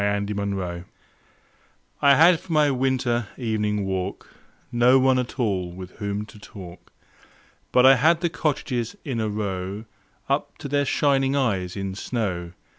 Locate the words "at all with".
5.19-5.91